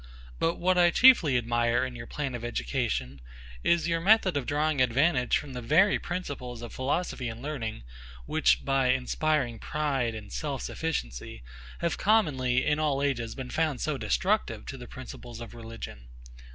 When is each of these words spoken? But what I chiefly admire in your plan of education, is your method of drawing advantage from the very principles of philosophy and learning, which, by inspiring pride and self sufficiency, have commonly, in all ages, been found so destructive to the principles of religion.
But 0.39 0.55
what 0.55 0.79
I 0.79 0.89
chiefly 0.89 1.37
admire 1.37 1.85
in 1.85 1.95
your 1.95 2.07
plan 2.07 2.33
of 2.33 2.43
education, 2.43 3.21
is 3.63 3.87
your 3.87 3.99
method 3.99 4.35
of 4.35 4.47
drawing 4.47 4.81
advantage 4.81 5.37
from 5.37 5.53
the 5.53 5.61
very 5.61 5.99
principles 5.99 6.63
of 6.63 6.73
philosophy 6.73 7.29
and 7.29 7.39
learning, 7.39 7.83
which, 8.25 8.65
by 8.65 8.87
inspiring 8.93 9.59
pride 9.59 10.15
and 10.15 10.33
self 10.33 10.63
sufficiency, 10.63 11.43
have 11.81 11.99
commonly, 11.99 12.65
in 12.65 12.79
all 12.79 13.03
ages, 13.03 13.35
been 13.35 13.51
found 13.51 13.79
so 13.79 13.95
destructive 13.95 14.65
to 14.65 14.75
the 14.77 14.87
principles 14.87 15.39
of 15.39 15.53
religion. 15.53 16.07